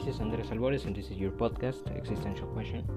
[0.00, 2.88] Flores, and this is your podcast, Existential Question.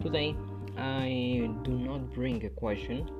[0.00, 0.36] Today,
[0.78, 3.10] I do not bring a question.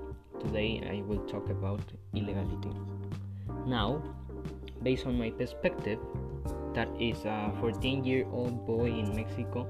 [0.40, 1.80] Today, I will talk about
[2.14, 2.70] illegality.
[3.66, 4.00] Now,
[4.84, 5.98] based on my perspective,
[6.74, 9.66] that is a 14 year old boy in Mexico,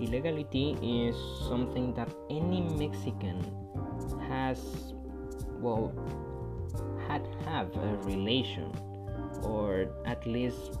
[0.00, 1.14] illegality is
[1.48, 3.44] something that any Mexican
[4.30, 4.94] has,
[5.60, 5.92] well,
[7.06, 8.72] had have a relation
[9.42, 10.78] or at least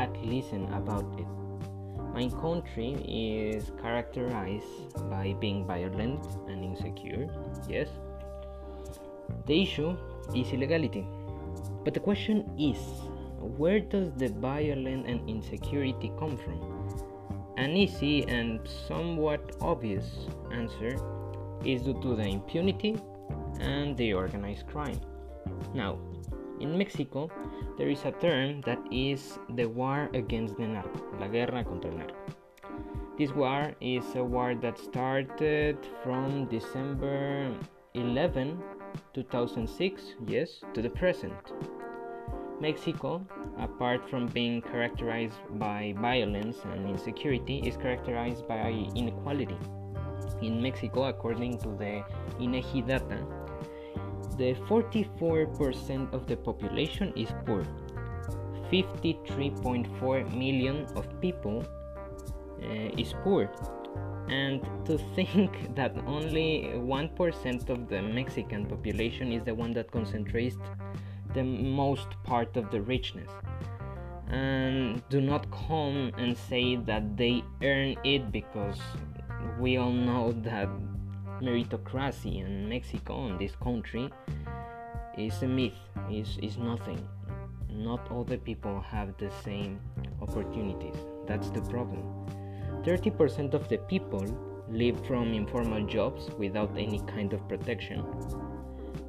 [0.00, 1.26] had listened about it.
[2.14, 7.28] My country is characterized by being violent and insecure,
[7.68, 7.88] yes.
[9.46, 9.96] The issue
[10.34, 11.06] is illegality.
[11.84, 12.78] But the question is
[13.58, 16.58] where does the violence and insecurity come from?
[17.58, 20.06] An easy and somewhat obvious
[20.50, 20.96] answer
[21.62, 22.96] is due to the impunity
[23.60, 25.00] and the organized crime.
[25.74, 25.98] Now,
[26.60, 27.30] in Mexico,
[27.76, 31.96] there is a term that is the war against the narco, la guerra contra el
[31.96, 32.14] narco.
[33.18, 37.52] This war is a war that started from December
[37.94, 38.62] 11,
[39.14, 41.52] 2006, yes, to the present.
[42.60, 43.24] Mexico,
[43.58, 49.56] apart from being characterized by violence and insecurity, is characterized by inequality.
[50.42, 52.04] In Mexico, according to the
[52.38, 53.18] INEGI data,
[54.40, 57.62] the 44% of the population is poor.
[58.72, 63.50] 53.4 million of people uh, is poor.
[64.28, 70.56] And to think that only 1% of the Mexican population is the one that concentrates
[71.34, 73.30] the most part of the richness.
[74.28, 78.80] And do not come and say that they earn it because
[79.58, 80.70] we all know that
[81.40, 84.10] meritocracy in Mexico, in this country,
[85.18, 85.78] is a myth,
[86.10, 87.06] is, is nothing.
[87.72, 89.80] Not all the people have the same
[90.20, 90.96] opportunities.
[91.26, 92.02] That's the problem.
[92.82, 94.24] 30% of the people
[94.70, 98.04] live from informal jobs without any kind of protection.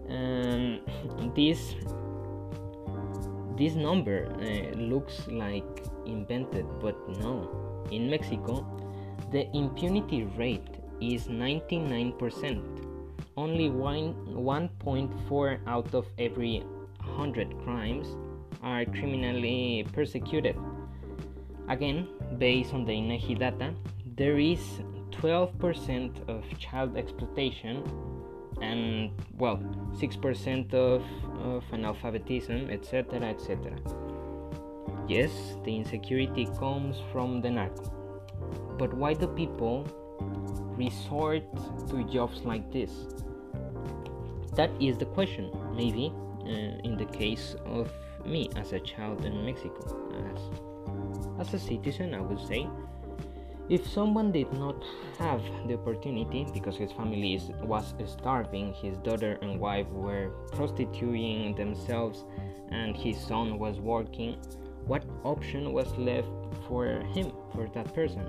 [0.10, 0.82] And
[1.36, 1.76] this
[3.58, 7.86] this number uh, looks like invented, but no.
[7.92, 8.66] In Mexico,
[9.32, 12.62] the impunity rate is 99%.
[13.36, 16.64] Only 1.4 out of every
[17.00, 18.08] 100 crimes
[18.62, 20.56] are criminally persecuted.
[21.70, 22.08] Again,
[22.38, 23.74] based on the INEGI data,
[24.16, 24.60] there is
[25.12, 27.84] 12% of child exploitation
[28.62, 29.58] and well
[29.94, 31.04] 6% of,
[31.42, 33.72] of analphabetism etc etc
[35.08, 35.32] yes
[35.64, 37.92] the insecurity comes from the narco
[38.78, 39.86] but why do people
[40.86, 41.44] resort
[41.90, 42.92] to jobs like this?
[44.56, 46.12] That is the question, maybe,
[46.44, 47.92] uh, in the case of
[48.26, 49.84] me as a child in Mexico.
[50.32, 50.42] As,
[51.48, 52.68] as a citizen, I would say,
[53.70, 54.84] if someone did not
[55.18, 61.56] have the opportunity because his family is, was starving, his daughter and wife were prostituting
[61.56, 62.26] themselves,
[62.70, 64.36] and his son was working,
[64.88, 66.28] what option was left
[66.68, 68.24] for him, for that person?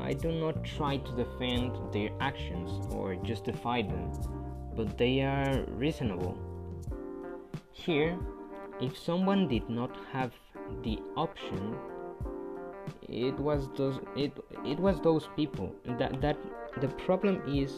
[0.00, 4.12] I do not try to defend their actions or justify them,
[4.76, 6.38] but they are reasonable.
[7.72, 8.18] Here,
[8.80, 10.32] if someone did not have
[10.82, 11.76] the option,
[13.08, 14.32] it was those it
[14.64, 16.36] it was those people that that
[16.80, 17.72] the problem is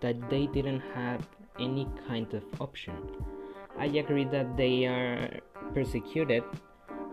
[0.00, 1.26] that they didn't have
[1.58, 2.94] any kind of option.
[3.78, 5.40] I agree that they are
[5.74, 6.42] persecuted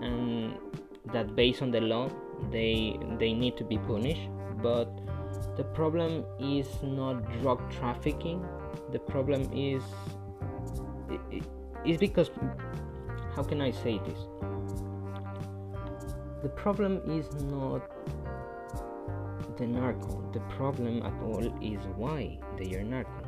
[0.01, 0.55] and
[1.13, 2.09] that based on the law
[2.51, 4.29] they they need to be punished
[4.61, 4.89] but
[5.57, 8.45] the problem is not drug trafficking.
[8.91, 9.83] The problem is
[11.85, 12.29] is because
[13.35, 14.19] how can i say this?
[16.43, 17.81] The problem is not
[19.57, 20.23] the narco.
[20.31, 23.23] The problem at all is why they are narco.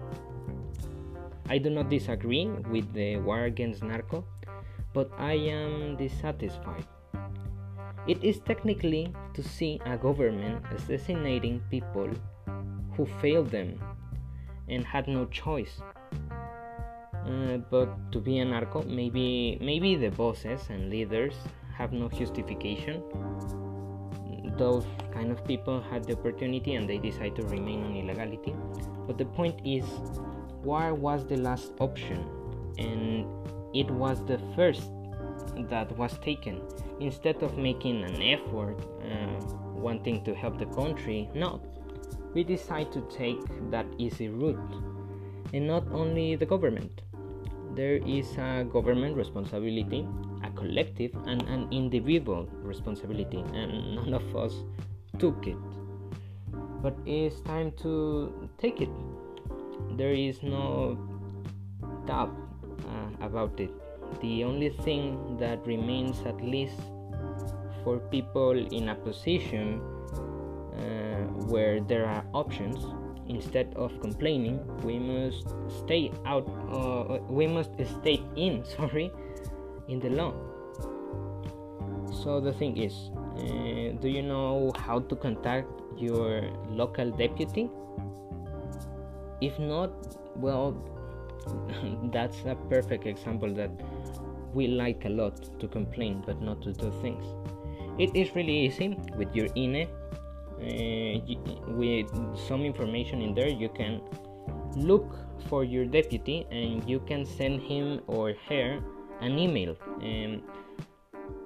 [1.50, 4.26] I do not disagree with the war against narco
[4.94, 6.86] but i am dissatisfied
[8.08, 12.10] it is technically to see a government assassinating people
[12.96, 13.80] who failed them
[14.68, 15.82] and had no choice.
[17.26, 21.36] Uh, but to be a narco, maybe maybe the bosses and leaders
[21.78, 23.04] have no justification.
[24.58, 28.56] Those kind of people had the opportunity and they decide to remain on illegality.
[29.08, 29.86] But the point is,
[30.64, 32.26] war was the last option,
[32.78, 33.26] and
[33.74, 34.92] it was the first
[35.70, 36.62] that was taken
[37.00, 41.62] instead of making an effort uh, wanting to help the country no
[42.34, 43.40] we decide to take
[43.70, 44.74] that easy route
[45.54, 47.02] and not only the government
[47.76, 50.08] there is a government responsibility
[50.44, 54.54] a collective and an individual responsibility, and none of us
[55.20, 55.58] took it.
[56.82, 58.90] But it's time to take it.
[59.98, 60.98] There is no
[62.08, 62.36] doubt
[62.88, 63.72] uh, about it.
[64.20, 66.76] The only thing that remains, at least
[67.84, 69.82] for people in a position
[70.74, 72.78] uh, where there are options,
[73.28, 75.48] instead of complaining, we must
[75.84, 76.46] stay out.
[76.70, 78.64] Uh, we must stay in.
[78.78, 79.12] Sorry,
[79.88, 80.34] in the law.
[82.24, 85.68] So the thing is, uh, do you know how to contact
[85.98, 87.70] your local deputy?
[89.42, 89.90] If not,
[90.36, 90.78] well,
[92.12, 93.72] that's a perfect example that
[94.54, 97.24] we like a lot to complain but not to do things.
[97.98, 99.88] It is really easy with your INE.
[100.62, 101.18] Uh,
[101.70, 102.08] with
[102.48, 104.02] some information in there, you can
[104.76, 105.18] look
[105.50, 108.80] for your deputy and you can send him or her
[109.22, 109.76] an email.
[110.02, 110.44] Um,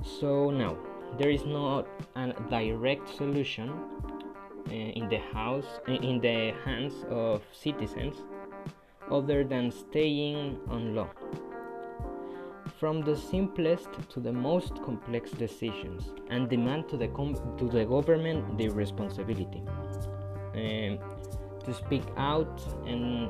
[0.04, 0.78] so now
[1.18, 3.70] there is not a direct solution
[4.68, 8.18] uh, in the house in the hands of citizens
[9.12, 11.10] other than staying on law.
[12.80, 17.86] From the simplest to the most complex decisions and demand to the, com- to the
[17.86, 19.64] government the responsibility.
[20.56, 20.98] Uh,
[21.66, 23.30] to speak out and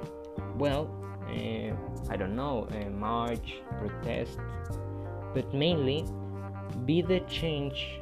[0.57, 0.89] well
[1.29, 4.37] uh, i don't know uh, march protest
[5.33, 6.05] but mainly
[6.85, 7.99] be the change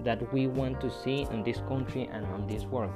[0.00, 2.92] that we want to see in this country and on this world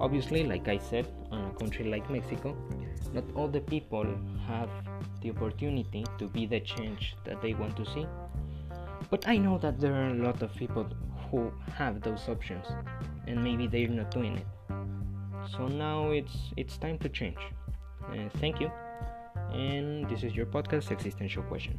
[0.00, 2.56] obviously like i said on a country like mexico
[3.12, 4.06] not all the people
[4.46, 4.70] have
[5.20, 8.06] the opportunity to be the change that they want to see.
[9.10, 10.86] But I know that there are a lot of people
[11.30, 12.66] who have those options
[13.26, 14.46] and maybe they're not doing it.
[15.56, 17.38] So now it's it's time to change.
[18.08, 18.70] Uh, thank you.
[19.52, 21.78] And this is your podcast existential question.